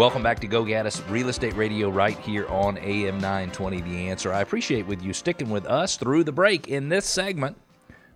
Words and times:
Welcome 0.00 0.22
back 0.22 0.40
to 0.40 0.46
Go 0.46 0.64
Gaddis 0.64 1.02
Real 1.10 1.28
Estate 1.28 1.54
Radio 1.56 1.90
right 1.90 2.18
here 2.20 2.48
on 2.48 2.78
AM 2.78 3.18
920 3.18 3.82
The 3.82 4.08
Answer. 4.08 4.32
I 4.32 4.40
appreciate 4.40 4.86
with 4.86 5.02
you 5.02 5.12
sticking 5.12 5.50
with 5.50 5.66
us 5.66 5.98
through 5.98 6.24
the 6.24 6.32
break 6.32 6.68
in 6.68 6.88
this 6.88 7.04
segment 7.04 7.58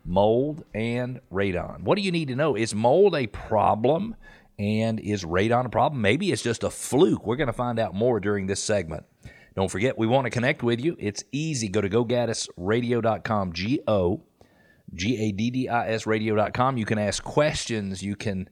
mold 0.06 0.64
and 0.72 1.20
radon. 1.30 1.82
What 1.82 1.96
do 1.96 2.00
you 2.00 2.10
need 2.10 2.28
to 2.28 2.36
know? 2.36 2.54
Is 2.54 2.74
mold 2.74 3.14
a 3.14 3.26
problem 3.26 4.16
and 4.58 4.98
is 4.98 5.26
radon 5.26 5.66
a 5.66 5.68
problem? 5.68 6.00
Maybe 6.00 6.32
it's 6.32 6.40
just 6.40 6.64
a 6.64 6.70
fluke. 6.70 7.26
We're 7.26 7.36
going 7.36 7.48
to 7.48 7.52
find 7.52 7.78
out 7.78 7.94
more 7.94 8.18
during 8.18 8.46
this 8.46 8.62
segment. 8.62 9.04
Don't 9.54 9.70
forget, 9.70 9.98
we 9.98 10.06
want 10.06 10.24
to 10.24 10.30
connect 10.30 10.62
with 10.62 10.80
you. 10.80 10.96
It's 10.98 11.22
easy. 11.32 11.68
Go 11.68 11.82
to 11.82 11.90
gogaddisradio.com, 11.90 13.52
G 13.52 13.82
O 13.86 14.22
G 14.94 15.18
A 15.22 15.32
D 15.32 15.50
D 15.50 15.68
I 15.68 15.90
S 15.90 16.06
radio.com. 16.06 16.78
You 16.78 16.86
can 16.86 16.98
ask 16.98 17.22
questions. 17.22 18.02
You 18.02 18.16
can 18.16 18.48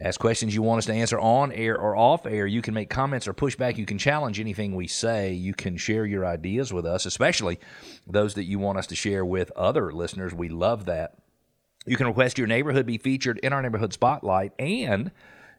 ask 0.00 0.20
questions 0.20 0.54
you 0.54 0.62
want 0.62 0.78
us 0.78 0.86
to 0.86 0.92
answer 0.92 1.18
on 1.18 1.52
air 1.52 1.78
or 1.78 1.96
off 1.96 2.26
air. 2.26 2.46
You 2.46 2.62
can 2.62 2.74
make 2.74 2.90
comments 2.90 3.26
or 3.26 3.32
push 3.32 3.56
back. 3.56 3.78
You 3.78 3.86
can 3.86 3.98
challenge 3.98 4.38
anything 4.38 4.74
we 4.74 4.86
say. 4.86 5.32
You 5.32 5.54
can 5.54 5.76
share 5.76 6.06
your 6.06 6.24
ideas 6.24 6.72
with 6.72 6.86
us, 6.86 7.06
especially 7.06 7.58
those 8.06 8.34
that 8.34 8.44
you 8.44 8.58
want 8.58 8.78
us 8.78 8.86
to 8.88 8.96
share 8.96 9.24
with 9.24 9.50
other 9.52 9.92
listeners. 9.92 10.34
We 10.34 10.48
love 10.48 10.84
that. 10.86 11.14
You 11.86 11.96
can 11.96 12.06
request 12.06 12.38
your 12.38 12.46
neighborhood 12.46 12.86
be 12.86 12.98
featured 12.98 13.38
in 13.38 13.52
our 13.52 13.62
neighborhood 13.62 13.92
spotlight 13.92 14.52
and 14.58 15.10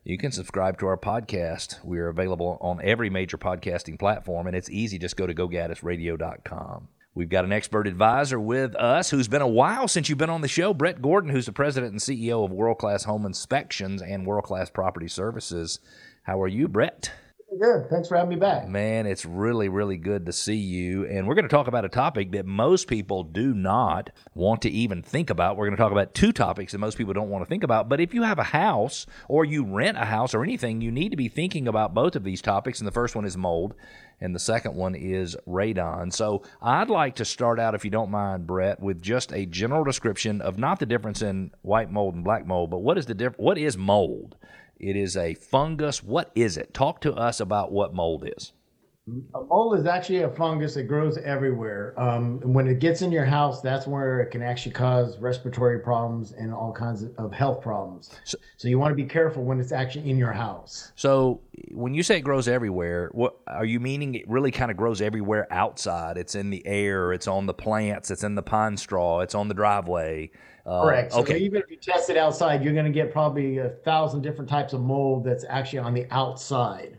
you 0.04 0.18
can 0.18 0.32
subscribe 0.32 0.80
to 0.80 0.88
our 0.88 0.98
podcast. 0.98 1.84
We 1.84 2.00
are 2.00 2.08
available 2.08 2.58
on 2.62 2.80
every 2.82 3.10
major 3.10 3.38
podcasting 3.38 4.00
platform, 4.00 4.48
and 4.48 4.56
it's 4.56 4.70
easy. 4.70 4.98
Just 4.98 5.18
go 5.18 5.28
to 5.28 5.34
gogaddisradio.com. 5.34 6.88
We've 7.20 7.28
got 7.28 7.44
an 7.44 7.52
expert 7.52 7.86
advisor 7.86 8.40
with 8.40 8.78
us 8.78 9.10
who's 9.10 9.28
been 9.28 9.42
a 9.42 9.48
while 9.48 9.90
since 9.90 10.08
you've 10.08 10.18
been 10.18 10.30
on 10.30 10.40
the 10.40 10.48
show, 10.48 10.74
Brett 10.74 11.02
Gordon, 11.02 11.30
who's 11.30 11.48
the 11.48 11.52
president 11.52 11.92
and 11.92 12.00
CEO 12.00 12.46
of 12.46 12.52
World 12.54 12.78
Class 12.78 13.04
Home 13.04 13.26
Inspections 13.26 14.02
and 14.02 14.26
World 14.26 14.46
Class 14.46 14.70
Property 14.70 15.10
Services. 15.10 15.80
How 16.24 16.42
are 16.42 16.48
you, 16.48 16.70
Brett? 16.70 17.12
Good. 17.58 17.90
Thanks 17.90 18.08
for 18.08 18.16
having 18.16 18.30
me 18.30 18.36
back. 18.36 18.68
Man, 18.68 19.08
it's 19.08 19.26
really, 19.26 19.70
really 19.70 19.98
good 19.98 20.28
to 20.28 20.32
see 20.32 20.56
you. 20.56 21.08
And 21.08 21.28
we're 21.28 21.34
going 21.34 21.48
to 21.48 21.50
talk 21.50 21.68
about 21.68 21.84
a 21.84 21.90
topic 21.90 22.32
that 22.34 22.46
most 22.46 22.88
people 22.88 23.24
do 23.24 23.56
not 23.56 24.12
want 24.36 24.62
to 24.62 24.70
even 24.70 25.02
think 25.02 25.32
about. 25.32 25.58
We're 25.58 25.66
going 25.66 25.76
to 25.76 25.82
talk 25.82 25.92
about 25.92 26.14
two 26.14 26.32
topics 26.32 26.74
that 26.74 26.78
most 26.78 26.96
people 26.96 27.14
don't 27.14 27.30
want 27.30 27.44
to 27.44 27.50
think 27.50 27.64
about. 27.64 27.90
But 27.90 28.02
if 28.02 28.14
you 28.14 28.22
have 28.22 28.38
a 28.38 28.44
house 28.44 29.08
or 29.28 29.46
you 29.46 29.66
rent 29.66 29.98
a 29.98 30.06
house 30.06 30.36
or 30.36 30.44
anything, 30.44 30.80
you 30.82 30.92
need 30.92 31.10
to 31.10 31.18
be 31.18 31.28
thinking 31.28 31.68
about 31.68 31.96
both 31.96 32.16
of 32.16 32.24
these 32.24 32.42
topics. 32.42 32.80
And 32.80 32.88
the 32.88 32.92
first 32.92 33.16
one 33.16 33.26
is 33.26 33.36
mold, 33.36 33.74
and 34.22 34.36
the 34.36 34.40
second 34.40 34.76
one 34.76 34.94
is 34.94 35.36
radon. 35.48 36.14
So 36.14 36.44
I'd 36.62 36.90
like 36.92 37.16
to 37.16 37.26
start 37.26 37.60
out, 37.60 37.74
if 37.74 37.84
you 37.84 37.90
don't 37.90 38.12
mind, 38.12 38.46
Brett, 38.46 38.80
with 38.80 39.02
just 39.02 39.34
a 39.34 39.48
general 39.48 39.84
description 39.84 40.40
of 40.42 40.60
not 40.60 40.80
the 40.80 40.86
difference 40.86 41.24
in 41.24 41.52
white 41.64 41.92
mold 41.92 42.14
and 42.14 42.24
black 42.24 42.46
mold, 42.46 42.70
but 42.70 42.80
what 42.80 43.00
is 43.00 43.08
the 43.08 43.16
diff- 43.16 43.40
what 43.40 43.58
is 43.58 43.76
mold? 43.76 44.36
It 44.80 44.96
is 44.96 45.18
a 45.18 45.34
fungus. 45.34 46.02
What 46.02 46.32
is 46.36 46.58
it? 46.58 46.74
Talk 46.74 47.02
to 47.02 47.14
us 47.14 47.40
about 47.40 47.72
what 47.72 47.94
mold 47.94 48.28
is. 48.38 48.54
A 49.36 49.42
mold 49.44 49.78
is 49.78 49.86
actually 49.86 50.24
a 50.24 50.30
fungus 50.30 50.74
that 50.76 50.84
grows 50.84 51.18
everywhere. 51.18 51.94
Um, 51.98 52.40
when 52.42 52.68
it 52.68 52.80
gets 52.80 53.02
in 53.02 53.12
your 53.12 53.26
house, 53.26 53.62
that's 53.62 53.88
where 53.88 54.22
it 54.22 54.32
can 54.32 54.42
actually 54.42 54.72
cause 54.72 55.18
respiratory 55.20 55.80
problems 55.80 56.34
and 56.34 56.54
all 56.54 56.72
kinds 56.72 57.06
of 57.18 57.32
health 57.32 57.62
problems. 57.62 58.12
So, 58.24 58.38
so 58.58 58.68
you 58.68 58.80
want 58.80 58.92
to 58.92 58.96
be 58.96 59.06
careful 59.06 59.44
when 59.44 59.60
it's 59.60 59.72
actually 59.72 60.10
in 60.10 60.18
your 60.18 60.34
house. 60.34 60.92
So 60.96 61.42
when 61.72 61.94
you 61.94 62.04
say 62.04 62.18
it 62.18 62.22
grows 62.22 62.48
everywhere, 62.48 63.10
what 63.14 63.38
are 63.48 63.66
you 63.66 63.80
meaning? 63.80 64.16
It 64.16 64.30
really 64.30 64.52
kind 64.52 64.72
of 64.72 64.78
grows 64.78 65.02
everywhere 65.02 65.48
outside. 65.52 66.18
It's 66.18 66.36
in 66.36 66.50
the 66.50 66.66
air. 66.66 67.14
It's 67.14 67.28
on 67.28 67.46
the 67.46 67.54
plants. 67.54 68.12
It's 68.12 68.24
in 68.24 68.36
the 68.36 68.44
pine 68.44 68.78
straw. 68.78 69.22
It's 69.22 69.36
on 69.36 69.48
the 69.48 69.54
driveway. 69.54 70.32
Uh, 70.66 70.84
Correct. 70.84 71.14
So 71.14 71.20
okay. 71.22 71.40
even 71.40 71.62
if 71.62 71.72
you 71.72 71.78
test 71.78 72.12
it 72.12 72.18
outside, 72.18 72.64
you're 72.64 72.74
going 72.74 72.86
to 72.86 72.92
get 72.92 73.12
probably 73.12 73.58
a 73.58 73.70
thousand 73.70 74.22
different 74.22 74.50
types 74.50 74.74
of 74.74 74.82
mold 74.82 75.24
that's 75.24 75.44
actually 75.50 75.80
on 75.80 75.96
the 75.96 76.06
outside. 76.12 76.99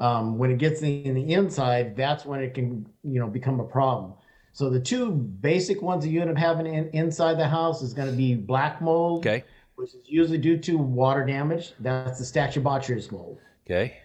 Um, 0.00 0.38
when 0.38 0.50
it 0.50 0.58
gets 0.58 0.80
in 0.80 1.14
the 1.14 1.32
inside, 1.32 1.94
that's 1.94 2.24
when 2.24 2.40
it 2.40 2.54
can, 2.54 2.86
you 3.04 3.20
know, 3.20 3.26
become 3.26 3.60
a 3.60 3.64
problem. 3.64 4.14
So 4.52 4.70
the 4.70 4.80
two 4.80 5.12
basic 5.12 5.82
ones 5.82 6.04
that 6.04 6.10
you 6.10 6.20
end 6.20 6.30
up 6.30 6.36
having 6.36 6.66
in, 6.66 6.88
inside 6.90 7.34
the 7.38 7.46
house 7.46 7.82
is 7.82 7.92
going 7.92 8.10
to 8.10 8.16
be 8.16 8.34
black 8.34 8.80
mold, 8.80 9.26
okay. 9.26 9.44
which 9.76 9.94
is 9.94 10.00
usually 10.06 10.38
due 10.38 10.58
to 10.58 10.76
water 10.78 11.24
damage. 11.24 11.72
That's 11.78 12.18
the 12.18 12.24
Stachybotrys 12.24 13.12
mold. 13.12 13.38
Okay. 13.66 13.98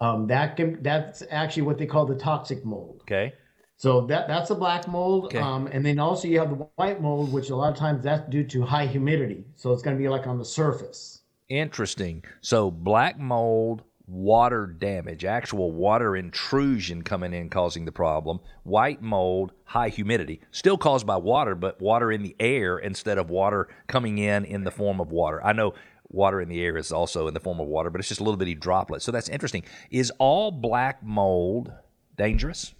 Um, 0.00 0.26
that 0.26 0.56
can 0.56 0.82
that's 0.82 1.22
actually 1.30 1.62
what 1.62 1.78
they 1.78 1.86
call 1.86 2.06
the 2.06 2.16
toxic 2.16 2.64
mold. 2.64 2.98
Okay. 3.02 3.34
So 3.76 4.00
that 4.06 4.26
that's 4.26 4.48
the 4.48 4.54
black 4.54 4.88
mold. 4.88 5.26
Okay. 5.26 5.38
Um, 5.38 5.68
and 5.68 5.84
then 5.84 5.98
also 5.98 6.26
you 6.26 6.38
have 6.40 6.50
the 6.50 6.66
white 6.76 7.00
mold, 7.00 7.32
which 7.32 7.50
a 7.50 7.56
lot 7.56 7.72
of 7.72 7.78
times 7.78 8.02
that's 8.02 8.28
due 8.28 8.44
to 8.44 8.62
high 8.62 8.86
humidity. 8.86 9.44
So 9.54 9.72
it's 9.72 9.82
going 9.82 9.96
to 9.96 10.02
be 10.02 10.08
like 10.08 10.26
on 10.26 10.38
the 10.38 10.44
surface. 10.44 11.20
Interesting. 11.48 12.24
So 12.40 12.70
black 12.70 13.18
mold, 13.18 13.82
water 14.12 14.66
damage, 14.66 15.24
actual 15.24 15.72
water 15.72 16.14
intrusion 16.14 17.02
coming 17.02 17.32
in 17.32 17.48
causing 17.48 17.86
the 17.86 17.92
problem. 17.92 18.40
White 18.62 19.00
mold, 19.00 19.52
high 19.64 19.88
humidity, 19.88 20.40
still 20.50 20.76
caused 20.76 21.06
by 21.06 21.16
water, 21.16 21.54
but 21.54 21.80
water 21.80 22.12
in 22.12 22.22
the 22.22 22.36
air 22.38 22.78
instead 22.78 23.16
of 23.16 23.30
water 23.30 23.68
coming 23.86 24.18
in 24.18 24.44
in 24.44 24.64
the 24.64 24.70
form 24.70 25.00
of 25.00 25.10
water. 25.10 25.42
I 25.42 25.54
know 25.54 25.74
water 26.08 26.42
in 26.42 26.50
the 26.50 26.62
air 26.62 26.76
is 26.76 26.92
also 26.92 27.26
in 27.26 27.32
the 27.32 27.40
form 27.40 27.58
of 27.58 27.66
water, 27.66 27.88
but 27.88 28.00
it's 28.00 28.08
just 28.08 28.20
a 28.20 28.24
little 28.24 28.36
bitty 28.36 28.54
droplet. 28.54 29.00
So 29.00 29.12
that's 29.12 29.30
interesting. 29.30 29.64
Is 29.90 30.12
all 30.18 30.50
black 30.50 31.02
mold 31.02 31.72
dangerous? 32.18 32.74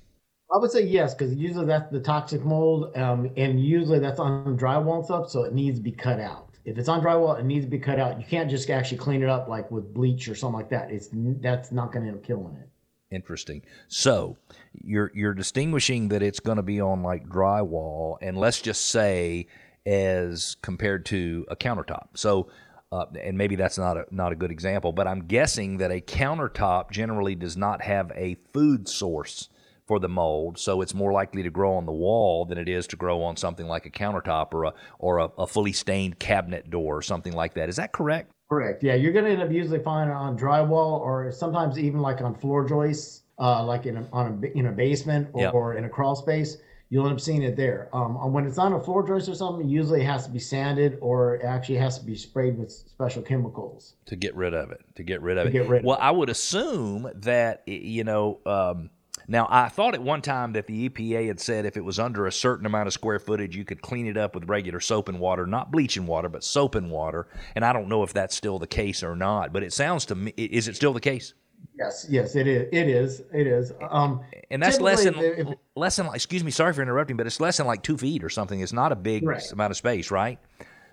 I 0.55 0.59
would 0.59 0.71
say 0.71 0.83
yes, 0.83 1.15
because 1.15 1.35
usually 1.35 1.65
that's 1.65 1.91
the 1.91 2.01
toxic 2.01 2.45
mold, 2.45 2.95
um, 2.95 3.31
and 3.39 3.59
usually 3.59 4.01
that's 4.01 4.21
on 4.21 4.59
drywall 4.59 5.03
stuff, 5.03 5.31
so 5.31 5.45
it 5.45 5.55
needs 5.55 5.79
to 5.79 5.83
be 5.83 5.93
cut 5.93 6.21
out 6.21 6.52
if 6.65 6.79
it's 6.79 6.89
on 6.89 7.03
drywall, 7.03 7.39
it 7.39 7.45
needs 7.45 7.65
to 7.65 7.71
be 7.71 7.79
cut 7.79 7.99
out. 7.99 8.19
You 8.19 8.27
can't 8.27 8.49
just 8.49 8.71
actually 8.71 8.99
clean 8.99 9.23
it 9.23 9.29
up 9.29 9.49
like 9.49 9.71
with 9.71 9.93
bleach 9.93 10.29
or 10.29 10.35
something 10.35 10.59
like 10.59 10.71
that. 10.71 10.91
It's 10.91 11.09
that's 11.13 11.73
not 11.73 11.93
going 11.93 12.05
to 12.05 12.11
end 12.11 12.19
up 12.19 12.25
killing 12.25 12.57
it. 12.57 12.69
Interesting. 13.15 13.63
So 13.89 14.37
you're 14.83 15.11
you're 15.15 15.35
distinguishing 15.35 16.09
that 16.09 16.23
it's 16.23 16.41
going 16.41 16.57
to 16.57 16.63
be 16.63 16.81
on 16.81 17.03
like 17.03 17.29
drywall, 17.29 18.17
and 18.23 18.37
let's 18.39 18.61
just 18.61 18.87
say 18.87 19.47
as 19.85 20.57
compared 20.63 21.07
to 21.07 21.47
a 21.49 21.57
countertop. 21.57 22.09
So. 22.15 22.49
Uh, 22.91 23.07
and 23.23 23.39
maybe 23.39 23.57
that's 23.57 23.79
not 23.79 23.97
a 23.97 24.05
not 24.11 24.33
a 24.33 24.37
good 24.37 24.51
example, 24.51 24.93
but 24.93 25.09
I'm 25.09 25.21
guessing 25.21 25.79
that 25.79 25.91
a 25.91 26.03
countertop 26.03 26.91
generally 26.91 27.35
does 27.35 27.57
not 27.57 27.81
have 27.81 28.13
a 28.15 28.37
food 28.53 28.87
source 28.87 29.49
for 29.87 29.99
the 29.99 30.09
mold, 30.09 30.59
so 30.59 30.81
it's 30.81 30.95
more 30.95 31.13
likely 31.13 31.43
to 31.43 31.51
grow 31.51 31.75
on 31.75 31.87
the 31.87 31.93
wall 31.93 32.45
than 32.45 32.59
it 32.59 32.69
is 32.69 32.87
to 32.89 32.97
grow 32.97 33.23
on 33.23 33.37
something 33.37 33.67
like 33.67 33.85
a 33.85 33.91
countertop 33.91 34.55
or 34.55 34.65
a 34.65 34.75
or 34.99 35.19
a, 35.19 35.31
a 35.39 35.47
fully 35.47 35.73
stained 35.73 36.19
cabinet 36.19 36.71
door 36.71 36.97
or 36.99 37.03
something 37.03 37.33
like 37.33 37.55
that. 37.55 37.69
Is 37.69 37.77
that 37.77 37.93
correct? 37.93 38.31
Correct. 38.49 38.83
Yeah, 38.83 38.95
you're 38.95 39.13
going 39.13 39.25
to 39.25 39.31
end 39.31 39.43
up 39.43 39.51
usually 39.51 39.79
finding 39.79 40.15
it 40.15 40.19
on 40.19 40.39
drywall 40.39 41.01
or 41.01 41.33
sometimes 41.33 41.79
even 41.79 42.01
like 42.01 42.21
on 42.21 42.35
floor 42.35 42.69
joists, 42.69 43.23
uh, 43.39 43.65
like 43.65 43.87
in 43.87 43.97
a, 43.97 44.07
on 44.13 44.43
a 44.43 44.59
in 44.59 44.67
a 44.67 44.73
basement 44.73 45.29
or, 45.33 45.41
yep. 45.41 45.55
or 45.55 45.75
in 45.75 45.85
a 45.85 45.89
crawl 45.89 46.15
space. 46.15 46.59
You'll 46.91 47.07
end 47.07 47.15
up 47.15 47.21
seeing 47.21 47.43
it 47.43 47.57
there. 47.57 47.89
Um, 47.95 48.33
when 48.35 48.45
it's 48.45 48.59
on 48.59 48.75
a 48.75 48.81
floor 48.81 49.07
joist 49.07 49.27
or 49.27 49.35
something, 49.35 49.67
usually 49.67 50.03
it 50.03 50.05
has 50.05 50.27
to 50.27 50.31
be 50.31 50.39
sanded 50.39 50.99
or 51.01 51.37
it 51.37 51.45
actually 51.47 51.79
has 51.79 51.99
to 51.99 52.05
be 52.05 52.15
sprayed 52.15 52.59
with 52.59 52.71
special 52.71 53.23
chemicals 53.23 53.95
to 54.05 54.15
get 54.15 54.37
rid 54.37 54.53
of 54.53 54.71
it. 54.71 54.83
To 54.97 55.03
get 55.03 55.23
rid 55.23 55.39
of 55.39 55.45
to 55.45 55.49
it. 55.49 55.53
Get 55.53 55.69
rid 55.69 55.85
well, 55.85 55.97
of 55.97 56.03
it. 56.03 56.05
I 56.05 56.11
would 56.11 56.29
assume 56.29 57.11
that 57.15 57.63
you 57.67 58.05
know. 58.05 58.41
Um, 58.47 58.91
now, 59.29 59.47
I 59.51 59.69
thought 59.69 59.95
at 59.95 60.03
one 60.03 60.23
time 60.23 60.53
that 60.53 60.67
the 60.67 60.89
EPA 60.89 61.29
had 61.29 61.41
said 61.41 61.65
if 61.65 61.77
it 61.77 61.85
was 61.85 61.99
under 61.99 62.27
a 62.27 62.33
certain 62.33 62.67
amount 62.67 62.87
of 62.87 62.93
square 62.93 63.19
footage, 63.19 63.57
you 63.57 63.65
could 63.65 63.83
clean 63.83 64.07
it 64.07 64.17
up 64.17 64.35
with 64.35 64.49
regular 64.49 64.81
soap 64.81 65.09
and 65.09 65.21
water, 65.21 65.47
not 65.47 65.71
bleaching 65.71 66.07
water, 66.07 66.29
but 66.29 66.45
soap 66.45 66.75
and 66.75 66.91
water. 66.91 67.29
And 67.55 67.65
I 67.65 67.73
don't 67.73 67.89
know 67.89 68.03
if 68.03 68.13
that's 68.13 68.35
still 68.35 68.59
the 68.59 68.67
case 68.67 69.03
or 69.03 69.17
not, 69.17 69.53
but 69.53 69.63
it 69.63 69.73
sounds 69.73 70.07
to 70.07 70.15
me, 70.15 70.33
is 70.37 70.69
it 70.69 70.77
still 70.77 70.93
the 70.93 71.01
case? 71.01 71.35
Yes, 71.79 72.07
yes, 72.09 72.37
it 72.37 72.47
is. 72.47 72.69
It 72.73 72.89
is. 72.89 73.23
It 73.33 73.47
is. 73.47 73.73
Um, 73.91 74.21
and 74.51 74.63
that's 74.63 74.81
less 74.81 75.05
than 75.05 75.15
if, 75.17 75.49
less 75.75 75.97
than. 75.97 76.07
Excuse 76.13 76.45
me, 76.45 76.51
sorry 76.51 76.73
for 76.73 76.83
interrupting, 76.83 77.17
but 77.17 77.27
it's 77.27 77.41
less 77.41 77.57
than 77.57 77.67
like 77.67 77.83
two 77.83 77.97
feet 77.97 78.23
or 78.25 78.29
something. 78.29 78.61
It's 78.61 78.73
not 78.73 78.93
a 78.93 78.97
big 78.97 79.27
right. 79.27 79.53
amount 79.53 79.71
of 79.71 79.77
space, 79.77 80.11
right? 80.11 80.39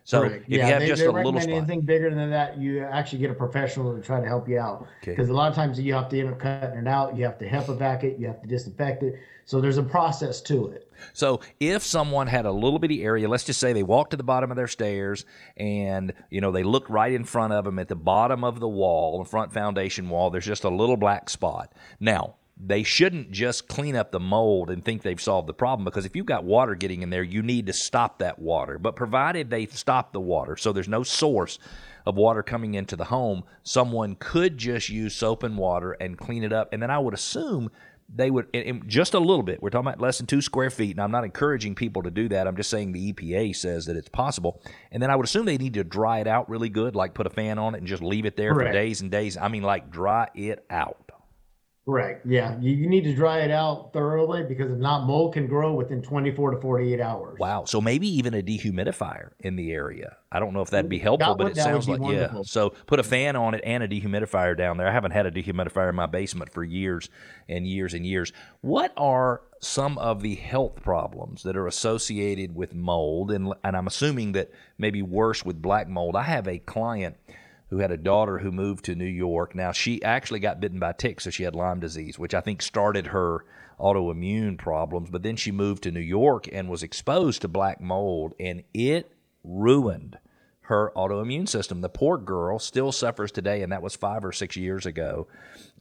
So 0.04 0.22
Correct. 0.22 0.44
if 0.44 0.50
yeah, 0.50 0.58
you 0.58 0.74
have 0.74 0.82
they, 0.82 0.88
just 0.88 1.02
they 1.02 1.08
a 1.08 1.12
little 1.12 1.40
spot. 1.40 1.54
anything 1.54 1.82
bigger 1.82 2.14
than 2.14 2.30
that, 2.32 2.58
you 2.58 2.84
actually 2.84 3.20
get 3.20 3.32
a 3.32 3.36
professional 3.36 3.96
to 3.96 4.02
try 4.02 4.20
to 4.20 4.28
help 4.28 4.50
you 4.50 4.60
out. 4.60 4.88
Because 5.02 5.26
okay. 5.26 5.32
a 5.32 5.36
lot 5.36 5.50
of 5.50 5.56
times 5.56 5.80
you 5.80 5.94
have 5.94 6.10
to 6.10 6.20
end 6.20 6.30
up 6.30 6.40
cutting 6.40 6.80
it 6.80 6.88
out. 6.88 7.16
You 7.18 7.26
have 7.26 7.38
to 7.40 7.50
HEPA 7.50 8.04
it. 8.04 8.20
You 8.20 8.28
have 8.28 8.42
to 8.42 8.48
disinfect 8.48 9.04
it. 9.04 9.20
So 9.46 9.60
there's 9.60 9.80
a 9.80 9.84
process 9.84 10.42
to 10.42 10.68
it. 10.68 10.92
So 11.14 11.42
if 11.60 11.84
someone 11.84 12.28
had 12.28 12.46
a 12.46 12.52
little 12.52 12.78
bitty 12.78 13.04
area, 13.04 13.28
let's 13.28 13.44
just 13.44 13.60
say 13.60 13.74
they 13.74 13.82
walked 13.82 14.12
to 14.12 14.18
the 14.18 14.24
bottom 14.24 14.52
of 14.52 14.58
their 14.58 14.68
stairs 14.68 15.26
and 15.58 16.14
you 16.30 16.40
know 16.40 16.52
they 16.52 16.62
look 16.62 16.88
right 16.88 17.12
in 17.12 17.24
front 17.24 17.54
of 17.54 17.66
them 17.66 17.80
at 17.80 17.88
the 17.88 17.96
bottom 17.96 18.44
of 18.44 18.60
the 18.60 18.68
wall, 18.68 19.24
the 19.24 19.30
front 19.30 19.52
foundation 19.52 20.08
wall. 20.10 20.30
There's 20.30 20.46
just 20.46 20.66
a 20.66 20.70
little 20.70 20.98
black 20.98 21.30
spot. 21.30 21.74
Now 22.00 22.36
they 22.60 22.84
shouldn't 22.84 23.32
just 23.32 23.68
clean 23.68 23.96
up 23.96 24.12
the 24.12 24.20
mold 24.20 24.70
and 24.70 24.84
think 24.84 25.02
they've 25.02 25.22
solved 25.22 25.48
the 25.48 25.54
problem 25.54 25.86
because 25.86 26.06
if 26.06 26.16
you've 26.16 26.26
got 26.26 26.44
water 26.44 26.76
getting 26.76 27.02
in 27.02 27.10
there, 27.10 27.24
you 27.24 27.42
need 27.42 27.68
to 27.68 27.74
stop 27.74 28.20
that 28.20 28.38
water. 28.38 28.78
But 28.78 28.96
provided 28.98 29.50
they 29.50 29.66
stop 29.68 30.12
the 30.12 30.20
water, 30.20 30.58
so 30.58 30.74
there's 30.74 30.90
no 30.90 31.04
source 31.04 31.58
of 32.06 32.16
water 32.16 32.44
coming 32.44 32.74
into 32.74 32.96
the 32.96 33.06
home, 33.06 33.44
someone 33.64 34.16
could 34.16 34.58
just 34.58 34.90
use 34.90 35.16
soap 35.16 35.44
and 35.44 35.58
water 35.58 35.94
and 35.94 36.18
clean 36.18 36.44
it 36.44 36.52
up. 36.52 36.70
And 36.74 36.82
then 36.82 36.92
I 36.92 37.00
would 37.00 37.14
assume 37.14 37.72
they 38.14 38.32
would 38.32 38.48
just 38.88 39.14
a 39.14 39.20
little 39.20 39.44
bit. 39.44 39.62
We're 39.62 39.70
talking 39.70 39.88
about 39.88 40.02
less 40.02 40.18
than 40.18 40.26
two 40.26 40.42
square 40.42 40.72
feet, 40.72 40.92
and 40.92 41.02
I'm 41.02 41.12
not 41.12 41.24
encouraging 41.24 41.76
people 41.76 42.02
to 42.04 42.12
do 42.12 42.28
that. 42.30 42.48
I'm 42.48 42.56
just 42.56 42.70
saying 42.70 42.92
the 42.92 43.14
EPA 43.14 43.56
says 43.56 43.86
that 43.86 43.96
it's 43.96 44.10
possible. 44.10 44.62
And 44.92 45.02
then 45.02 45.12
I 45.12 45.16
would 45.16 45.26
assume 45.26 45.46
they 45.46 45.58
need 45.58 45.76
to 45.76 45.84
dry 45.84 46.20
it 46.20 46.28
out 46.28 46.50
really 46.50 46.70
good, 46.70 46.96
like 46.96 47.14
put 47.14 47.28
a 47.28 47.30
fan 47.30 47.60
on 47.60 47.76
it 47.76 47.80
and 47.80 47.88
just 47.88 48.02
leave 48.02 48.26
it 48.26 48.36
there 48.36 48.54
Correct. 48.54 48.70
for 48.70 48.74
days 48.74 49.02
and 49.02 49.12
days. 49.12 49.38
I 49.38 49.48
mean, 49.48 49.64
like 49.64 49.92
dry 49.92 50.28
it 50.34 50.66
out. 50.70 51.09
Correct. 51.90 52.24
Yeah, 52.24 52.56
you, 52.60 52.72
you 52.72 52.88
need 52.88 53.04
to 53.06 53.16
dry 53.16 53.40
it 53.40 53.50
out 53.50 53.94
thoroughly 53.94 54.44
because 54.44 54.72
if 54.72 54.78
not, 54.78 55.08
mold 55.08 55.34
can 55.34 55.48
grow 55.48 55.74
within 55.74 56.04
24 56.04 56.52
to 56.52 56.62
48 56.62 57.02
hours. 57.02 57.40
Wow. 57.40 57.66
So 57.66 57.82
maybe 57.82 58.08
even 58.08 58.36
a 58.36 58.44
dehumidifier 58.44 59.32
in 59.40 59.56
the 59.56 59.72
area. 59.72 60.18
I 60.32 60.40
don't 60.40 60.54
know 60.54 60.62
if 60.62 60.70
that'd 60.70 60.88
be 60.88 61.00
helpful, 61.00 61.34
but 61.34 61.48
it 61.48 61.56
sounds 61.56 61.90
like 61.90 62.00
wonderful. 62.00 62.40
yeah. 62.40 62.44
So 62.46 62.72
put 62.86 63.00
a 63.00 63.04
fan 63.04 63.36
on 63.36 63.56
it 63.56 63.62
and 63.64 63.82
a 63.82 63.88
dehumidifier 63.88 64.56
down 64.56 64.78
there. 64.78 64.88
I 64.88 64.92
haven't 64.92 65.12
had 65.12 65.26
a 65.26 65.32
dehumidifier 65.32 65.90
in 65.90 65.96
my 65.96 66.06
basement 66.06 66.54
for 66.54 66.64
years 66.64 67.10
and 67.48 67.66
years 67.66 67.96
and 67.96 68.06
years. 68.06 68.34
What 68.62 68.94
are 68.96 69.42
some 69.60 69.98
of 69.98 70.22
the 70.22 70.36
health 70.36 70.84
problems 70.84 71.42
that 71.42 71.58
are 71.58 71.66
associated 71.66 72.54
with 72.54 72.76
mold? 72.76 73.32
And 73.32 73.52
and 73.64 73.76
I'm 73.76 73.88
assuming 73.88 74.34
that 74.34 74.52
maybe 74.78 75.02
worse 75.02 75.44
with 75.44 75.60
black 75.60 75.88
mold. 75.88 76.16
I 76.16 76.24
have 76.24 76.48
a 76.48 76.60
client 76.60 77.16
who 77.70 77.80
had 77.80 77.92
a 77.92 77.98
daughter 77.98 78.40
who 78.40 78.52
moved 78.52 78.86
to 78.86 78.96
New 78.96 79.06
York. 79.06 79.54
Now, 79.54 79.72
she 79.72 80.02
actually 80.04 80.40
got 80.40 80.60
bitten 80.60 80.80
by 80.80 80.94
ticks, 80.94 81.24
so 81.24 81.30
she 81.30 81.44
had 81.44 81.56
Lyme 81.56 81.80
disease, 81.80 82.18
which 82.18 82.34
I 82.34 82.42
think 82.42 82.62
started 82.62 83.08
her 83.08 83.46
autoimmune 83.80 84.58
problems. 84.58 85.10
But 85.10 85.24
then 85.24 85.36
she 85.36 85.52
moved 85.52 85.84
to 85.84 85.92
New 85.92 86.00
York 86.00 86.48
and 86.52 86.70
was 86.70 86.84
exposed 86.84 87.42
to 87.42 87.48
black 87.48 87.80
mold, 87.80 88.34
and 88.40 88.64
it 88.74 89.12
ruined 89.44 90.18
her 90.62 90.92
autoimmune 90.96 91.48
system. 91.48 91.82
The 91.82 91.90
poor 91.90 92.18
girl 92.18 92.60
still 92.60 92.92
suffers 92.92 93.32
today, 93.32 93.62
and 93.62 93.72
that 93.72 93.82
was 93.82 93.96
five 93.96 94.26
or 94.26 94.32
six 94.32 94.56
years 94.56 94.86
ago. 94.86 95.28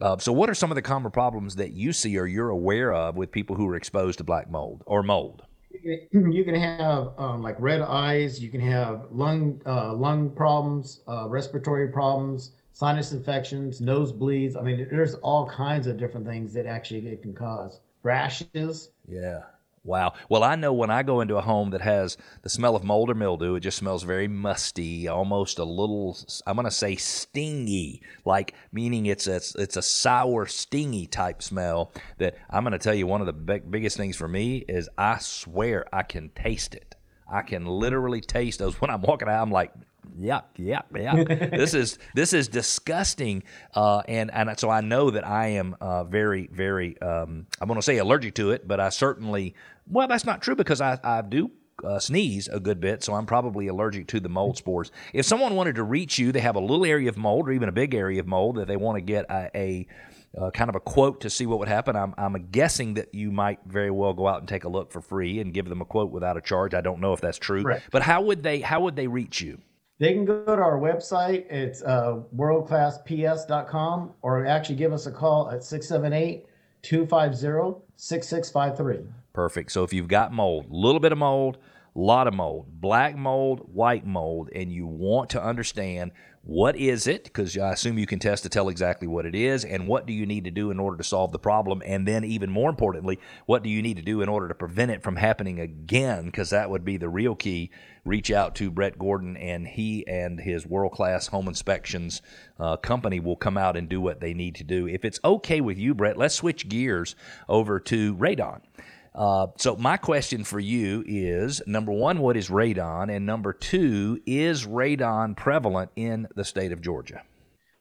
Uh, 0.01 0.19
so, 0.19 0.33
what 0.33 0.51
are 0.51 0.55
some 0.55 0.71
of 0.71 0.77
the 0.77 0.83
common 0.83 1.11
problems 1.11 1.57
that 1.57 1.73
you 1.73 1.93
see 1.93 2.19
or 2.19 2.27
you're 2.27 2.51
aware 2.51 2.93
of 2.93 3.17
with 3.17 3.33
people 3.33 3.57
who 3.57 3.69
are 3.69 3.77
exposed 3.77 4.19
to 4.19 4.25
black 4.25 4.51
mold 4.51 4.83
or 4.87 5.03
mold? 5.03 5.43
you 6.13 6.45
can 6.45 6.55
have 6.55 7.13
um, 7.19 7.43
like 7.43 7.57
red 7.59 7.81
eyes. 7.81 8.43
You 8.43 8.49
can 8.51 8.61
have 8.61 9.07
lung 9.11 9.61
uh, 9.67 9.93
lung 9.95 10.31
problems, 10.31 11.01
uh, 11.09 11.27
respiratory 11.29 11.89
problems, 11.89 12.53
sinus 12.73 13.13
infections, 13.13 13.81
nosebleeds. 13.81 14.57
I 14.57 14.63
mean, 14.63 14.87
there's 14.91 15.15
all 15.17 15.49
kinds 15.49 15.87
of 15.87 15.99
different 15.99 16.27
things 16.27 16.53
that 16.55 16.67
actually 16.67 17.07
it 17.09 17.23
can 17.23 17.35
cause 17.35 17.81
rashes. 18.03 18.91
Yeah. 19.09 19.43
Wow. 19.89 20.13
Well, 20.29 20.45
I 20.45 20.55
know 20.55 20.75
when 20.75 20.91
I 20.91 21.03
go 21.03 21.23
into 21.23 21.39
a 21.39 21.41
home 21.41 21.71
that 21.71 21.81
has 21.81 22.19
the 22.43 22.51
smell 22.51 22.77
of 22.77 22.85
mold 22.85 23.09
or 23.09 23.15
mildew, 23.15 23.55
it 23.55 23.61
just 23.61 23.79
smells 23.79 24.03
very 24.03 24.29
musty, 24.29 25.09
almost 25.09 25.59
a 25.59 25.65
little, 25.65 26.15
I'm 26.47 26.57
going 26.57 26.67
to 26.67 26.71
say 26.71 26.95
stingy, 26.97 28.03
like 28.27 28.53
meaning 28.71 29.07
it's 29.07 29.27
a, 29.27 29.37
it's 29.37 29.79
a 29.79 29.83
sour, 29.83 30.45
stingy 30.45 31.07
type 31.07 31.43
smell 31.43 31.91
that 32.19 32.37
I'm 32.51 32.65
going 32.65 32.73
to 32.73 32.79
tell 32.79 32.95
you 32.95 33.07
one 33.07 33.23
of 33.23 33.27
the 33.27 33.33
big, 33.33 33.71
biggest 33.71 33.97
things 33.97 34.15
for 34.15 34.29
me 34.29 34.59
is 34.69 34.91
I 34.99 35.21
swear 35.21 35.87
I 35.91 36.03
can 36.03 36.29
taste 36.35 36.75
it. 36.75 36.95
I 37.29 37.43
can 37.43 37.67
literally 37.67 38.21
taste 38.21 38.59
those 38.59 38.75
when 38.81 38.91
I'm 38.91 39.03
walking 39.03 39.29
out. 39.29 39.43
I'm 39.43 39.51
like, 39.51 39.73
yuck, 40.19 40.45
yuck, 40.59 40.85
yuck. 40.93 41.51
this 41.57 41.75
is 41.75 41.99
this 42.15 42.33
is 42.33 42.49
disgusting, 42.49 43.43
uh, 43.75 44.03
and 44.09 44.31
and 44.33 44.59
so 44.59 44.71
I 44.71 44.81
know 44.81 45.11
that 45.11 45.27
I 45.27 45.49
am 45.49 45.77
uh, 45.81 46.05
very, 46.05 46.49
very. 46.53 47.01
Um, 47.01 47.47
I'm 47.61 47.69
going 47.69 47.79
to 47.79 47.83
say 47.83 47.99
allergic 47.99 48.35
to 48.37 48.51
it, 48.51 48.67
but 48.67 48.81
I 48.81 48.89
certainly. 48.89 49.55
Well, 49.91 50.07
that's 50.07 50.25
not 50.25 50.43
true 50.43 50.55
because 50.55 50.81
I 50.81 50.99
I 51.03 51.23
do 51.23 51.51
uh, 51.85 51.99
sneeze 51.99 52.49
a 52.49 52.61
good 52.61 52.81
bit, 52.81 53.03
so 53.03 53.15
I'm 53.15 53.27
probably 53.27 53.69
allergic 53.69 54.07
to 54.09 54.21
the 54.21 54.29
mold 54.29 54.57
spores. 54.57 54.91
If 55.13 55.27
someone 55.27 55.55
wanted 55.55 55.77
to 55.77 55.85
reach 55.85 56.19
you, 56.19 56.33
they 56.33 56.41
have 56.41 56.57
a 56.57 56.61
little 56.61 56.85
area 56.85 57.09
of 57.09 57.17
mold 57.17 57.49
or 57.49 57.53
even 57.53 57.69
a 57.69 57.73
big 57.73 57.95
area 57.95 58.21
of 58.21 58.27
mold 58.27 58.57
that 58.57 58.67
they 58.67 58.77
want 58.77 58.97
to 58.97 59.01
get 59.01 59.27
a, 59.31 59.51
a 59.55 59.87
uh, 60.37 60.51
kind 60.51 60.69
of 60.69 60.77
a 60.77 60.81
quote 60.81 61.21
to 61.21 61.31
see 61.31 61.47
what 61.47 61.59
would 61.59 61.69
happen. 61.69 61.97
I'm, 61.97 62.15
I'm 62.19 62.49
guessing 62.51 62.95
that 62.95 63.15
you 63.15 63.31
might 63.31 63.61
very 63.67 63.91
well 63.91 64.13
go 64.13 64.27
out 64.27 64.41
and 64.41 64.49
take 64.49 64.65
a 64.65 64.69
look 64.69 64.93
for 64.93 65.01
free 65.01 65.41
and 65.41 65.55
give 65.55 65.69
them 65.69 65.81
a 65.81 65.85
quote 65.85 66.11
without 66.11 66.37
a 66.37 66.41
charge. 66.41 66.75
I 66.75 66.81
don't 66.81 67.01
know 67.01 67.13
if 67.13 67.21
that's 67.21 67.39
true, 67.39 67.65
but 67.91 68.03
how 68.03 68.23
would 68.23 68.43
they 68.43 68.61
how 68.61 68.81
would 68.81 68.97
they 68.97 69.07
reach 69.07 69.41
you? 69.41 69.59
They 69.99 70.13
can 70.13 70.25
go 70.25 70.45
to 70.45 70.53
our 70.53 70.79
website. 70.79 71.51
It's 71.51 71.83
uh, 71.83 72.21
worldclassps.com 72.37 74.13
or 74.23 74.47
actually 74.47 74.77
give 74.77 74.93
us 74.93 75.07
a 75.07 75.13
call 75.13 75.51
at 75.51 75.65
678 75.65 76.47
250 76.83 77.83
6653. 77.97 79.13
Perfect. 79.33 79.73
So 79.73 79.83
if 79.83 79.93
you've 79.93 80.09
got 80.09 80.33
mold, 80.33 80.67
a 80.71 80.75
little 80.75 81.01
bit 81.01 81.11
of 81.11 81.19
mold, 81.19 81.59
lot 81.99 82.29
of 82.29 82.35
mold, 82.35 82.67
black 82.81 83.17
mold, 83.17 83.61
white 83.73 84.07
mold, 84.07 84.49
and 84.55 84.73
you 84.73 84.87
want 84.87 85.31
to 85.31 85.43
understand 85.43 86.13
what 86.43 86.77
is 86.77 87.07
it? 87.07 87.25
Because 87.25 87.59
I 87.59 87.73
assume 87.73 87.99
you 87.99 88.07
can 88.07 88.21
test 88.21 88.45
to 88.45 88.49
tell 88.49 88.71
exactly 88.71 89.07
what 89.07 89.27
it 89.27 89.35
is, 89.35 89.67
and 89.67 89.87
what 89.87 90.07
do 90.07 90.15
you 90.15 90.25
need 90.25 90.45
to 90.45 90.51
do 90.51 90.71
in 90.71 90.81
order 90.81 90.97
to 90.97 91.05
solve 91.05 91.31
the 91.31 91.39
problem? 91.39 91.83
And 91.85 92.09
then, 92.09 92.25
even 92.25 92.51
more 92.51 92.71
importantly, 92.71 93.19
what 93.45 93.63
do 93.63 93.69
you 93.69 93.83
need 93.83 93.99
to 93.99 94.03
do 94.03 94.23
in 94.23 94.31
order 94.31 94.49
to 94.49 94.55
prevent 94.55 94.91
it 94.91 95.03
from 95.03 95.17
happening 95.17 95.61
again? 95.61 96.25
Because 96.27 96.49
that 96.51 96.71
would 96.71 96.87
be 96.87 96.97
the 96.97 97.09
real 97.09 97.35
key. 97.35 97.71
Reach 98.05 98.31
out 98.31 98.55
to 98.55 98.71
Brett 98.71 98.99
Gordon, 98.99 99.37
and 99.37 99.67
he 99.67 100.07
and 100.07 100.41
his 100.41 100.67
world 100.67 100.93
class 100.93 101.27
home 101.27 101.49
inspections 101.49 102.23
uh, 102.59 102.79
company 102.79 103.21
will 103.21 103.37
come 103.37 103.59
out 103.59 103.77
and 103.77 103.89
do 103.89 104.01
what 104.01 104.21
they 104.21 104.33
need 104.33 104.55
to 104.55 104.65
do. 104.65 104.89
If 104.89 105.05
it's 105.05 105.21
okay 105.23 105.61
with 105.61 105.77
you, 105.77 105.95
Brett, 105.95 106.17
let's 106.17 106.37
switch 106.37 106.69
gears 106.69 107.15
over 107.47 107.79
to 107.81 108.15
Radon. 108.15 108.61
Uh, 109.15 109.49
so 109.57 109.77
my 109.77 109.97
question 109.97 110.45
for 110.45 110.61
you 110.61 111.03
is 111.07 111.61
number 111.67 111.93
one, 111.93 112.21
what 112.21 112.37
is 112.37 112.49
radon? 112.49 113.15
And 113.15 113.27
number 113.27 113.53
two, 113.53 114.21
is 114.27 114.67
radon 114.67 115.37
prevalent 115.37 115.91
in 115.97 116.29
the 116.35 116.45
state 116.45 116.73
of 116.73 116.81
Georgia? 116.81 117.23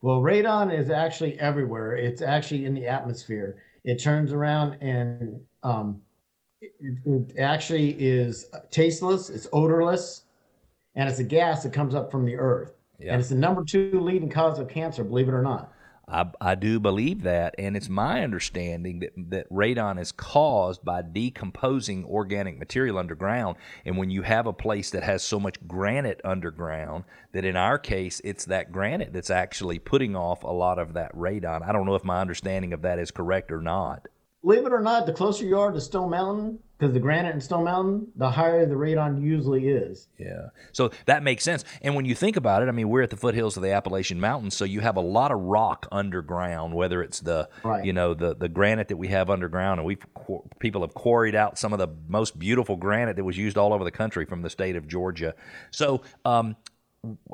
Well, 0.02 0.22
radon 0.22 0.78
is 0.78 0.90
actually 0.90 1.40
everywhere. 1.40 1.96
It's 1.96 2.22
actually 2.22 2.66
in 2.66 2.74
the 2.74 2.88
atmosphere. 2.88 3.62
It 3.84 4.02
turns 4.02 4.32
around 4.32 4.78
and 4.82 5.40
um, 5.64 6.02
it, 6.62 6.72
it 7.06 7.40
actually 7.40 7.92
is 7.92 8.48
tasteless, 8.72 9.30
it's 9.30 9.48
odorless, 9.54 10.24
and 10.96 11.10
it's 11.10 11.20
a 11.20 11.24
gas 11.24 11.64
that 11.64 11.74
comes 11.74 11.96
up 11.96 12.12
from 12.12 12.26
the 12.26 12.36
earth. 12.36 12.74
Yeah. 13.00 13.14
And 13.14 13.20
it's 13.20 13.30
the 13.30 13.36
number 13.36 13.64
two 13.64 14.00
leading 14.02 14.30
cause 14.30 14.60
of 14.60 14.68
cancer, 14.68 15.04
believe 15.04 15.28
it 15.28 15.34
or 15.34 15.44
not. 15.44 15.72
I, 16.10 16.26
I 16.40 16.56
do 16.56 16.80
believe 16.80 17.24
that, 17.24 17.54
and 17.58 17.76
it's 17.76 17.90
my 17.90 18.24
understanding 18.24 19.00
that, 19.00 19.12
that 19.30 19.50
radon 19.50 20.00
is 20.00 20.14
caused 20.14 20.86
by 20.86 21.02
decomposing 21.02 22.06
organic 22.06 22.58
material 22.58 22.98
underground. 22.98 23.58
And 23.86 23.98
when 23.98 24.10
you 24.10 24.22
have 24.22 24.48
a 24.48 24.54
place 24.54 24.90
that 24.92 25.04
has 25.04 25.22
so 25.22 25.38
much 25.38 25.56
granite 25.68 26.22
underground, 26.24 27.04
that 27.34 27.44
in 27.44 27.58
our 27.58 27.78
case, 27.78 28.22
it's 28.24 28.46
that 28.46 28.72
granite 28.72 29.12
that's 29.12 29.30
actually 29.30 29.80
putting 29.80 30.16
off 30.16 30.44
a 30.44 30.48
lot 30.48 30.80
of 30.80 30.94
that 30.94 31.14
radon. 31.14 31.68
I 31.68 31.74
don't 31.74 31.86
know 31.86 31.96
if 31.96 32.06
my 32.06 32.22
understanding 32.22 32.72
of 32.72 32.84
that 32.84 33.00
is 33.00 33.12
correct 33.12 33.52
or 33.52 33.62
not 33.62 34.08
believe 34.44 34.66
it 34.66 34.74
or 34.74 34.82
not, 34.82 35.06
the 35.06 35.14
closer 35.14 35.46
you 35.46 35.60
are 35.60 35.72
to 35.72 35.82
Stone 35.82 36.10
Mountain, 36.10 36.60
because 36.78 36.94
the 36.94 37.00
granite 37.00 37.34
in 37.34 37.42
Stone 37.42 37.64
Mountain, 37.64 38.08
the 38.16 38.30
higher 38.30 38.66
the 38.68 38.76
radon 38.76 39.20
usually 39.20 39.68
is. 39.68 40.10
Yeah. 40.20 40.50
So 40.74 40.92
that 41.08 41.24
makes 41.24 41.44
sense. 41.44 41.66
And 41.82 41.96
when 41.96 42.06
you 42.06 42.14
think 42.14 42.38
about 42.38 42.62
it, 42.62 42.70
I 42.70 42.72
mean, 42.72 42.90
we're 42.90 43.02
at 43.02 43.10
the 43.10 43.18
foothills 43.18 43.58
of 43.58 43.64
the 43.64 43.72
Appalachian 43.72 44.20
Mountains, 44.20 44.56
so 44.56 44.64
you 44.64 44.80
have 44.82 44.96
a 44.96 45.02
lot 45.02 45.32
of 45.32 45.40
rock 45.40 45.88
underground, 45.92 46.76
whether 46.76 47.02
it's 47.02 47.20
the, 47.20 47.50
right. 47.64 47.84
you 47.84 47.94
know, 47.94 48.14
the, 48.14 48.36
the 48.36 48.48
granite 48.48 48.90
that 48.90 48.98
we 48.98 49.08
have 49.08 49.30
underground. 49.30 49.80
And 49.80 49.88
we 49.88 49.98
people 50.60 50.82
have 50.82 50.94
quarried 50.94 51.36
out 51.36 51.58
some 51.58 51.74
of 51.74 51.80
the 51.80 51.90
most 52.08 52.38
beautiful 52.38 52.76
granite 52.76 53.16
that 53.16 53.24
was 53.24 53.38
used 53.38 53.58
all 53.58 53.74
over 53.74 53.84
the 53.84 53.92
country 53.92 54.26
from 54.26 54.44
the 54.44 54.50
state 54.50 54.76
of 54.76 54.88
Georgia. 54.88 55.34
So, 55.72 56.04
um, 56.26 56.56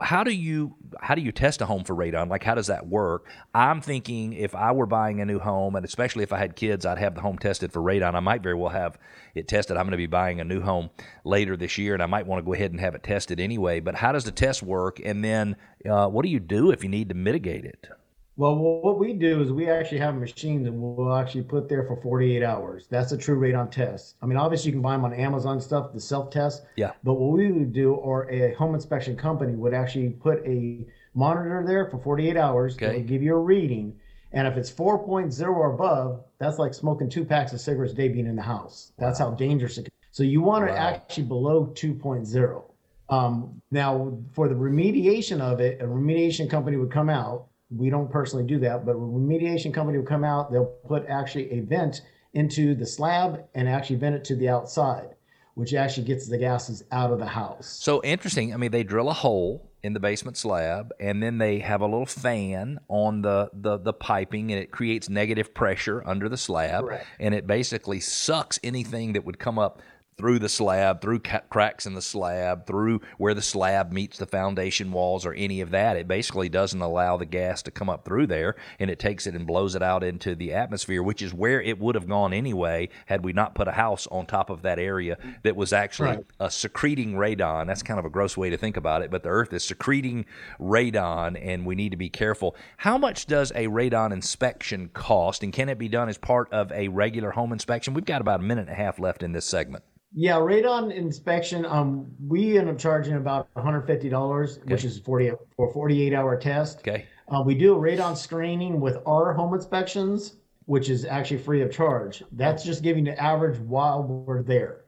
how 0.01 0.23
do 0.23 0.31
you 0.31 0.75
how 0.99 1.15
do 1.15 1.21
you 1.21 1.31
test 1.31 1.61
a 1.61 1.65
home 1.65 1.83
for 1.83 1.95
radon? 1.95 2.29
Like 2.29 2.43
how 2.43 2.55
does 2.55 2.67
that 2.67 2.87
work? 2.87 3.25
I'm 3.53 3.81
thinking 3.81 4.33
if 4.33 4.55
I 4.55 4.71
were 4.71 4.85
buying 4.85 5.21
a 5.21 5.25
new 5.25 5.39
home, 5.39 5.75
and 5.75 5.85
especially 5.85 6.23
if 6.23 6.33
I 6.33 6.37
had 6.37 6.55
kids, 6.55 6.85
I'd 6.85 6.97
have 6.97 7.15
the 7.15 7.21
home 7.21 7.37
tested 7.37 7.71
for 7.71 7.81
radon. 7.81 8.15
I 8.15 8.19
might 8.19 8.43
very 8.43 8.55
well 8.55 8.69
have 8.69 8.97
it 9.35 9.47
tested. 9.47 9.77
I'm 9.77 9.83
going 9.83 9.91
to 9.91 9.97
be 9.97 10.07
buying 10.07 10.39
a 10.39 10.43
new 10.43 10.61
home 10.61 10.89
later 11.23 11.57
this 11.57 11.77
year, 11.77 11.93
and 11.93 12.03
I 12.03 12.07
might 12.07 12.27
want 12.27 12.39
to 12.39 12.45
go 12.45 12.53
ahead 12.53 12.71
and 12.71 12.79
have 12.79 12.95
it 12.95 13.03
tested 13.03 13.39
anyway. 13.39 13.79
But 13.79 13.95
how 13.95 14.11
does 14.11 14.25
the 14.25 14.31
test 14.31 14.63
work? 14.63 14.99
And 15.03 15.23
then 15.23 15.55
uh, 15.89 16.07
what 16.07 16.23
do 16.23 16.29
you 16.29 16.39
do 16.39 16.71
if 16.71 16.83
you 16.83 16.89
need 16.89 17.09
to 17.09 17.15
mitigate 17.15 17.65
it? 17.65 17.87
Well, 18.35 18.55
what 18.55 18.97
we 18.97 19.13
do 19.13 19.41
is 19.41 19.51
we 19.51 19.69
actually 19.69 19.99
have 19.99 20.15
a 20.15 20.19
machine 20.19 20.63
that 20.63 20.71
we'll 20.71 21.15
actually 21.15 21.43
put 21.43 21.69
there 21.69 21.83
for 21.83 21.95
48 22.01 22.41
hours. 22.41 22.87
That's 22.89 23.11
a 23.11 23.17
true 23.17 23.39
radon 23.39 23.69
test. 23.69 24.15
I 24.23 24.25
mean, 24.25 24.37
obviously 24.37 24.69
you 24.69 24.73
can 24.73 24.81
buy 24.81 24.93
them 24.93 25.05
on 25.05 25.13
Amazon 25.13 25.61
stuff, 25.61 25.93
the 25.93 25.99
self 25.99 26.31
test. 26.31 26.63
Yeah. 26.75 26.93
But 27.03 27.13
what 27.13 27.37
we 27.37 27.51
would 27.51 27.73
do, 27.73 27.93
or 27.93 28.29
a 28.31 28.55
home 28.55 28.73
inspection 28.73 29.15
company 29.15 29.53
would 29.53 29.75
actually 29.75 30.09
put 30.09 30.43
a 30.47 30.83
monitor 31.13 31.63
there 31.65 31.85
for 31.91 31.99
48 31.99 32.35
hours. 32.35 32.75
Okay. 32.75 32.97
Would 32.97 33.07
give 33.07 33.21
you 33.21 33.35
a 33.35 33.39
reading. 33.39 33.95
And 34.31 34.47
if 34.47 34.57
it's 34.57 34.71
4.0 34.71 35.47
or 35.47 35.73
above, 35.75 36.23
that's 36.39 36.57
like 36.57 36.73
smoking 36.73 37.09
two 37.09 37.23
packs 37.23 37.53
of 37.53 37.61
cigarettes 37.61 37.93
a 37.93 37.95
day 37.95 38.07
being 38.07 38.25
in 38.25 38.35
the 38.35 38.41
house. 38.41 38.93
That's 38.97 39.19
wow. 39.19 39.29
how 39.29 39.35
dangerous 39.35 39.77
it 39.77 39.83
is. 39.83 39.91
So 40.09 40.23
you 40.23 40.41
want 40.41 40.65
wow. 40.65 40.75
actually 40.75 41.25
below 41.25 41.67
2.0. 41.75 42.63
Um, 43.09 43.61
now, 43.69 44.17
for 44.31 44.47
the 44.47 44.55
remediation 44.55 45.39
of 45.39 45.59
it, 45.59 45.81
a 45.81 45.85
remediation 45.85 46.49
company 46.49 46.77
would 46.77 46.91
come 46.91 47.09
out 47.09 47.49
we 47.75 47.89
don't 47.89 48.09
personally 48.11 48.45
do 48.45 48.59
that, 48.59 48.85
but 48.85 48.93
a 48.93 48.95
remediation 48.95 49.73
company 49.73 49.97
will 49.97 50.05
come 50.05 50.23
out, 50.23 50.51
they'll 50.51 50.73
put 50.87 51.05
actually 51.07 51.51
a 51.51 51.61
vent 51.61 52.01
into 52.33 52.75
the 52.75 52.85
slab 52.85 53.45
and 53.55 53.67
actually 53.69 53.97
vent 53.97 54.15
it 54.15 54.23
to 54.25 54.35
the 54.35 54.49
outside, 54.49 55.15
which 55.55 55.73
actually 55.73 56.05
gets 56.05 56.27
the 56.27 56.37
gases 56.37 56.83
out 56.91 57.11
of 57.11 57.19
the 57.19 57.25
house. 57.25 57.67
So 57.67 58.01
interesting. 58.03 58.53
I 58.53 58.57
mean, 58.57 58.71
they 58.71 58.83
drill 58.83 59.09
a 59.09 59.13
hole 59.13 59.69
in 59.83 59.93
the 59.93 59.99
basement 59.99 60.37
slab 60.37 60.93
and 60.99 61.21
then 61.21 61.37
they 61.37 61.59
have 61.59 61.81
a 61.81 61.85
little 61.85 62.05
fan 62.05 62.79
on 62.87 63.21
the, 63.21 63.49
the, 63.53 63.77
the 63.77 63.93
piping 63.93 64.51
and 64.51 64.61
it 64.61 64.71
creates 64.71 65.09
negative 65.09 65.53
pressure 65.53 66.01
under 66.07 66.29
the 66.29 66.37
slab 66.37 66.85
Correct. 66.85 67.05
and 67.19 67.35
it 67.35 67.45
basically 67.45 67.99
sucks 67.99 68.59
anything 68.63 69.13
that 69.13 69.25
would 69.25 69.37
come 69.37 69.59
up 69.59 69.81
through 70.17 70.39
the 70.39 70.49
slab, 70.49 71.01
through 71.01 71.19
ca- 71.19 71.41
cracks 71.49 71.85
in 71.85 71.93
the 71.93 72.01
slab, 72.01 72.65
through 72.65 73.01
where 73.17 73.33
the 73.33 73.41
slab 73.41 73.91
meets 73.91 74.17
the 74.17 74.25
foundation 74.25 74.91
walls 74.91 75.25
or 75.25 75.33
any 75.33 75.61
of 75.61 75.71
that. 75.71 75.97
It 75.97 76.07
basically 76.07 76.49
doesn't 76.49 76.81
allow 76.81 77.17
the 77.17 77.25
gas 77.25 77.61
to 77.63 77.71
come 77.71 77.89
up 77.89 78.05
through 78.05 78.27
there 78.27 78.55
and 78.79 78.89
it 78.89 78.99
takes 78.99 79.27
it 79.27 79.35
and 79.35 79.47
blows 79.47 79.75
it 79.75 79.83
out 79.83 80.03
into 80.03 80.35
the 80.35 80.53
atmosphere, 80.53 81.03
which 81.03 81.21
is 81.21 81.33
where 81.33 81.61
it 81.61 81.79
would 81.79 81.95
have 81.95 82.07
gone 82.07 82.33
anyway 82.33 82.89
had 83.05 83.23
we 83.23 83.33
not 83.33 83.55
put 83.55 83.67
a 83.67 83.71
house 83.71 84.07
on 84.07 84.25
top 84.25 84.49
of 84.49 84.61
that 84.61 84.79
area 84.79 85.17
that 85.43 85.55
was 85.55 85.73
actually 85.73 86.09
right. 86.09 86.25
a 86.39 86.51
secreting 86.51 87.13
radon. 87.13 87.67
That's 87.67 87.83
kind 87.83 87.99
of 87.99 88.05
a 88.05 88.09
gross 88.09 88.37
way 88.37 88.49
to 88.49 88.57
think 88.57 88.77
about 88.77 89.01
it, 89.01 89.11
but 89.11 89.23
the 89.23 89.29
earth 89.29 89.53
is 89.53 89.63
secreting 89.63 90.25
radon 90.59 91.39
and 91.41 91.65
we 91.65 91.75
need 91.75 91.89
to 91.89 91.97
be 91.97 92.09
careful. 92.09 92.55
How 92.77 92.97
much 92.97 93.25
does 93.25 93.51
a 93.51 93.67
radon 93.67 94.11
inspection 94.11 94.89
cost 94.89 95.43
and 95.43 95.51
can 95.51 95.69
it 95.69 95.77
be 95.77 95.89
done 95.89 96.09
as 96.09 96.17
part 96.17 96.51
of 96.51 96.71
a 96.71 96.87
regular 96.87 97.31
home 97.31 97.51
inspection? 97.51 97.93
We've 97.93 98.05
got 98.05 98.21
about 98.21 98.39
a 98.39 98.43
minute 98.43 98.67
and 98.67 98.69
a 98.69 98.75
half 98.75 98.99
left 98.99 99.23
in 99.23 99.31
this 99.31 99.45
segment. 99.45 99.83
Yeah, 100.15 100.35
radon 100.35 100.93
inspection. 100.93 101.65
Um, 101.65 102.05
we 102.27 102.59
end 102.59 102.69
up 102.69 102.77
charging 102.77 103.15
about 103.15 103.47
one 103.53 103.65
hundred 103.65 103.87
fifty 103.87 104.09
dollars, 104.09 104.59
okay. 104.59 104.73
which 104.73 104.85
is 104.85 104.99
forty 104.99 105.31
for 105.55 105.73
forty 105.73 106.01
eight 106.05 106.13
hour 106.13 106.37
test. 106.37 106.79
Okay. 106.79 107.05
Uh, 107.29 107.41
we 107.41 107.55
do 107.55 107.73
a 107.73 107.77
radon 107.77 108.15
screening 108.15 108.79
with 108.79 108.97
our 109.07 109.33
home 109.33 109.53
inspections, 109.55 110.35
which 110.65 110.89
is 110.89 111.03
actually 111.05 111.39
free 111.39 111.61
of 111.61 111.71
charge. 111.71 112.23
That's 112.33 112.63
just 112.63 112.83
giving 112.83 113.05
the 113.05 113.19
average 113.19 113.57
while 113.59 114.03
we're 114.03 114.43
there. 114.43 114.81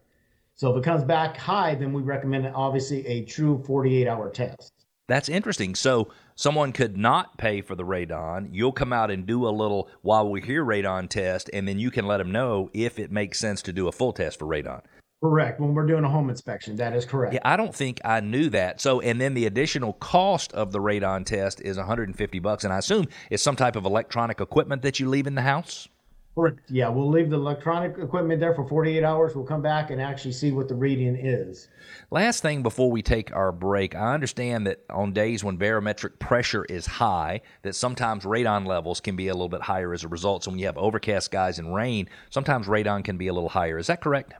So 0.53 0.71
if 0.71 0.77
it 0.77 0.83
comes 0.83 1.03
back 1.03 1.35
high, 1.37 1.73
then 1.75 1.91
we 1.91 2.03
recommend 2.03 2.45
obviously 2.53 3.05
a 3.07 3.25
true 3.25 3.63
forty 3.65 3.97
eight 3.97 4.07
hour 4.07 4.29
test. 4.29 4.73
That's 5.07 5.29
interesting. 5.29 5.75
So 5.75 6.09
someone 6.35 6.71
could 6.71 6.97
not 6.97 7.37
pay 7.37 7.61
for 7.61 7.75
the 7.75 7.83
radon. 7.83 8.49
You'll 8.51 8.71
come 8.71 8.93
out 8.93 9.09
and 9.09 9.25
do 9.25 9.47
a 9.47 9.49
little 9.49 9.89
while 10.01 10.29
we 10.29 10.41
hear 10.41 10.63
radon 10.63 11.09
test, 11.09 11.49
and 11.51 11.67
then 11.67 11.79
you 11.79 11.89
can 11.89 12.05
let 12.05 12.17
them 12.17 12.31
know 12.31 12.69
if 12.73 12.99
it 12.99 13.11
makes 13.11 13.39
sense 13.39 13.63
to 13.63 13.73
do 13.73 13.87
a 13.87 13.91
full 13.91 14.13
test 14.13 14.37
for 14.37 14.45
radon. 14.45 14.81
Correct. 15.25 15.59
When 15.59 15.73
we're 15.73 15.87
doing 15.87 16.03
a 16.03 16.09
home 16.09 16.29
inspection, 16.29 16.75
that 16.75 16.95
is 16.95 17.03
correct. 17.03 17.33
Yeah, 17.33 17.39
I 17.43 17.57
don't 17.57 17.73
think 17.73 17.99
I 18.05 18.19
knew 18.19 18.47
that. 18.51 18.79
So, 18.79 19.01
and 19.01 19.19
then 19.19 19.33
the 19.33 19.47
additional 19.47 19.93
cost 19.93 20.53
of 20.53 20.71
the 20.71 20.77
radon 20.77 21.25
test 21.25 21.61
is 21.61 21.77
150 21.77 22.37
bucks, 22.37 22.63
and 22.63 22.71
I 22.71 22.77
assume 22.77 23.07
it's 23.31 23.41
some 23.41 23.55
type 23.55 23.75
of 23.75 23.85
electronic 23.85 24.39
equipment 24.39 24.83
that 24.83 24.99
you 24.99 25.09
leave 25.09 25.25
in 25.25 25.33
the 25.33 25.41
house. 25.41 25.87
Correct. 26.35 26.59
Yeah, 26.69 26.89
we'll 26.89 27.09
leave 27.09 27.31
the 27.31 27.37
electronic 27.37 27.97
equipment 27.97 28.39
there 28.39 28.53
for 28.53 28.67
48 28.67 29.03
hours. 29.03 29.35
We'll 29.35 29.45
come 29.45 29.63
back 29.63 29.89
and 29.89 29.99
actually 29.99 30.33
see 30.33 30.51
what 30.51 30.67
the 30.67 30.75
reading 30.75 31.15
is. 31.15 31.69
Last 32.11 32.43
thing 32.43 32.61
before 32.61 32.91
we 32.91 33.01
take 33.01 33.35
our 33.35 33.51
break, 33.51 33.95
I 33.95 34.13
understand 34.13 34.67
that 34.67 34.85
on 34.91 35.11
days 35.11 35.43
when 35.43 35.57
barometric 35.57 36.19
pressure 36.19 36.65
is 36.65 36.85
high, 36.85 37.41
that 37.63 37.73
sometimes 37.73 38.25
radon 38.25 38.67
levels 38.67 38.99
can 38.99 39.15
be 39.15 39.29
a 39.29 39.33
little 39.33 39.49
bit 39.49 39.63
higher 39.63 39.91
as 39.91 40.03
a 40.03 40.07
result. 40.07 40.43
So 40.43 40.51
when 40.51 40.59
you 40.59 40.67
have 40.67 40.77
overcast 40.77 41.25
skies 41.25 41.57
and 41.57 41.73
rain, 41.73 42.09
sometimes 42.29 42.67
radon 42.67 43.03
can 43.03 43.17
be 43.17 43.25
a 43.25 43.33
little 43.33 43.49
higher. 43.49 43.79
Is 43.79 43.87
that 43.87 44.01
correct? 44.01 44.35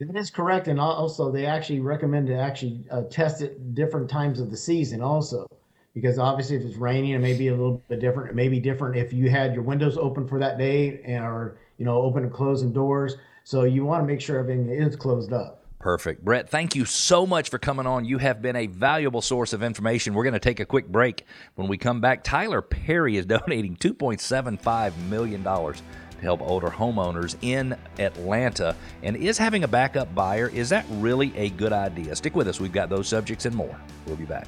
That 0.00 0.16
is 0.16 0.30
correct, 0.30 0.68
and 0.68 0.80
also 0.80 1.30
they 1.30 1.44
actually 1.44 1.80
recommend 1.80 2.26
to 2.28 2.34
actually 2.34 2.84
uh, 2.90 3.02
test 3.10 3.42
it 3.42 3.74
different 3.74 4.08
times 4.08 4.40
of 4.40 4.50
the 4.50 4.56
season 4.56 5.02
also, 5.02 5.46
because 5.92 6.18
obviously 6.18 6.56
if 6.56 6.62
it's 6.62 6.76
raining, 6.76 7.10
it 7.10 7.18
may 7.18 7.36
be 7.36 7.48
a 7.48 7.52
little 7.52 7.82
bit 7.88 8.00
different. 8.00 8.30
It 8.30 8.34
may 8.34 8.48
be 8.48 8.60
different 8.60 8.96
if 8.96 9.12
you 9.12 9.28
had 9.28 9.52
your 9.52 9.62
windows 9.62 9.98
open 9.98 10.26
for 10.26 10.38
that 10.38 10.56
day, 10.56 11.02
and 11.04 11.22
or 11.22 11.58
you 11.76 11.84
know 11.84 12.00
open 12.00 12.22
and 12.22 12.32
closing 12.32 12.72
doors. 12.72 13.16
So 13.44 13.64
you 13.64 13.84
want 13.84 14.02
to 14.02 14.06
make 14.06 14.22
sure 14.22 14.38
everything 14.38 14.70
is 14.70 14.96
closed 14.96 15.34
up. 15.34 15.66
Perfect. 15.80 16.24
Brett, 16.24 16.48
thank 16.48 16.74
you 16.74 16.84
so 16.84 17.26
much 17.26 17.50
for 17.50 17.58
coming 17.58 17.86
on. 17.86 18.04
You 18.04 18.18
have 18.18 18.40
been 18.40 18.56
a 18.56 18.66
valuable 18.66 19.22
source 19.22 19.54
of 19.54 19.62
information. 19.62 20.12
We're 20.12 20.24
going 20.24 20.34
to 20.34 20.38
take 20.38 20.60
a 20.60 20.66
quick 20.66 20.88
break. 20.88 21.24
When 21.54 21.68
we 21.68 21.78
come 21.78 22.02
back, 22.02 22.22
Tyler 22.22 22.60
Perry 22.60 23.16
is 23.16 23.24
donating 23.24 23.76
$2.75 23.76 24.96
million 25.08 25.42
help 26.20 26.40
older 26.42 26.68
homeowners 26.68 27.36
in 27.42 27.76
Atlanta. 27.98 28.76
And 29.02 29.16
is 29.16 29.38
having 29.38 29.64
a 29.64 29.68
backup 29.68 30.14
buyer, 30.14 30.48
is 30.48 30.68
that 30.68 30.84
really 30.90 31.36
a 31.36 31.50
good 31.50 31.72
idea? 31.72 32.14
Stick 32.16 32.34
with 32.34 32.48
us. 32.48 32.60
We've 32.60 32.72
got 32.72 32.88
those 32.88 33.08
subjects 33.08 33.46
and 33.46 33.54
more. 33.54 33.78
We'll 34.06 34.16
be 34.16 34.24
back. 34.24 34.46